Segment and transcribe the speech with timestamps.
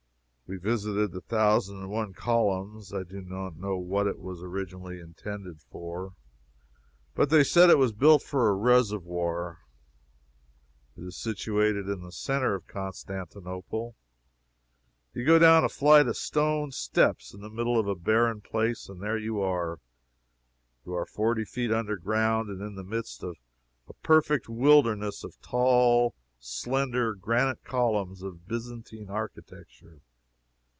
[0.47, 2.93] We visited the Thousand and One Columns.
[2.93, 6.13] I do not know what it was originally intended for,
[7.15, 9.59] but they said it was built for a reservoir.
[10.97, 13.95] It is situated in the centre of Constantinople.
[15.13, 18.89] You go down a flight of stone steps in the middle of a barren place,
[18.89, 19.79] and there you are.
[20.85, 23.37] You are forty feet under ground, and in the midst of
[23.87, 30.01] a perfect wilderness of tall, slender, granite columns, of Byzantine architecture.